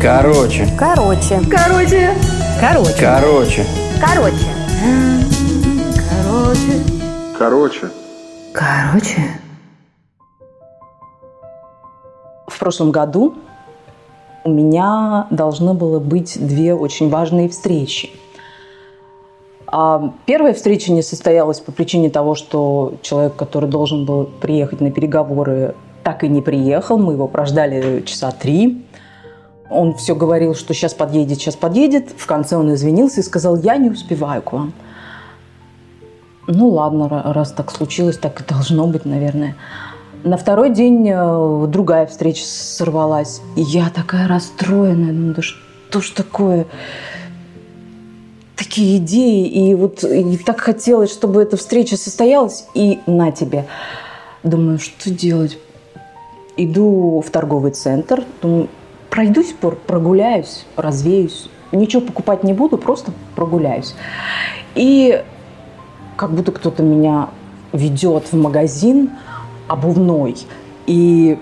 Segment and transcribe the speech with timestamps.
[0.00, 0.68] Короче.
[0.78, 1.40] Короче.
[1.50, 2.10] Короче.
[2.60, 2.94] Короче.
[3.00, 3.66] Короче.
[4.00, 4.44] Короче.
[7.38, 7.90] Короче.
[8.52, 9.40] Короче.
[12.46, 13.34] В прошлом году
[14.44, 18.10] у меня должны было быть две очень важные встречи.
[19.66, 24.90] А первая встреча не состоялась по причине того, что человек, который должен был приехать на
[24.90, 25.74] переговоры,
[26.04, 26.98] так и не приехал.
[26.98, 28.86] Мы его прождали часа три.
[29.70, 32.10] Он все говорил, что сейчас подъедет, сейчас подъедет.
[32.16, 34.72] В конце он извинился и сказал, я не успеваю к вам.
[36.46, 39.56] Ну ладно, раз так случилось, так и должно быть, наверное.
[40.22, 43.40] На второй день э, другая встреча сорвалась.
[43.56, 45.12] И я такая расстроенная.
[45.12, 46.66] Думаю, да что ж такое?
[48.56, 49.46] Такие идеи.
[49.46, 52.66] И вот и так хотелось, чтобы эта встреча состоялась.
[52.74, 53.66] И на тебе.
[54.42, 55.58] Думаю, что делать?
[56.56, 58.24] Иду в торговый центр.
[58.42, 58.68] Думаю,
[59.10, 59.54] пройдусь,
[59.86, 61.48] прогуляюсь, развеюсь.
[61.72, 63.94] Ничего покупать не буду, просто прогуляюсь.
[64.74, 65.22] И
[66.16, 67.30] как будто кто-то меня
[67.72, 69.10] ведет в магазин–
[69.68, 70.36] обувной.
[70.86, 71.38] И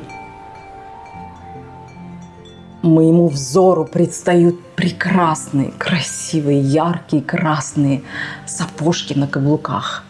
[2.82, 8.02] моему взору предстают прекрасные, красивые, яркие, красные
[8.46, 10.04] сапожки на каблуках.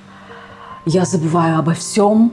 [0.84, 2.32] Я забываю обо всем,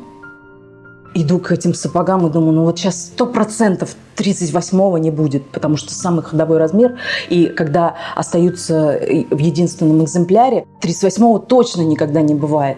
[1.13, 5.77] иду к этим сапогам и думаю, ну вот сейчас сто процентов 38-го не будет, потому
[5.77, 6.97] что самый ходовой размер,
[7.29, 12.77] и когда остаются в единственном экземпляре, 38-го точно никогда не бывает.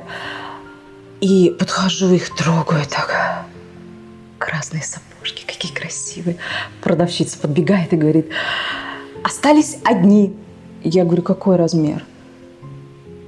[1.20, 3.46] И подхожу, их трогаю так.
[4.40, 6.38] Красные сапожки, какие красивые.
[6.82, 8.30] Продавщица подбегает и говорит,
[9.24, 10.36] остались одни.
[10.84, 12.04] Я говорю, какой размер?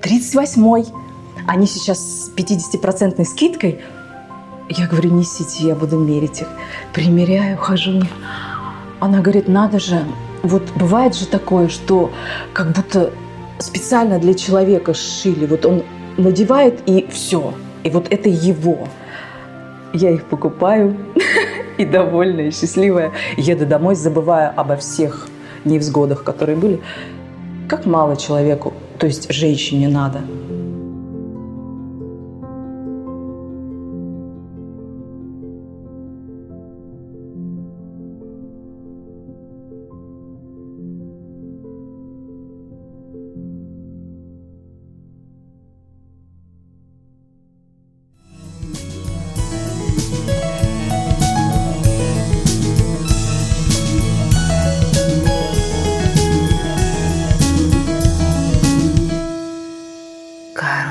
[0.01, 0.91] 38-й.
[1.47, 3.81] Они сейчас с 50% скидкой.
[4.69, 6.47] Я говорю, несите, я буду мерить их.
[6.93, 8.01] Примеряю, хожу.
[8.99, 10.05] Она говорит, надо же,
[10.41, 12.11] вот бывает же такое, что
[12.53, 13.11] как будто
[13.59, 15.45] специально для человека сшили.
[15.45, 15.83] Вот он
[16.17, 17.53] надевает и все.
[17.83, 18.87] И вот это его.
[19.91, 20.95] Я их покупаю
[21.77, 23.11] и довольная, и счастливая.
[23.35, 25.27] Еду домой, забывая обо всех
[25.65, 26.81] невзгодах, которые были.
[27.67, 30.21] Как мало человеку, то есть женщине надо–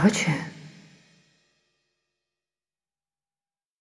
[0.09, 0.37] 什么